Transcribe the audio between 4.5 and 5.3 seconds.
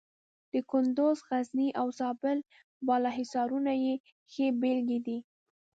بېلګې دي.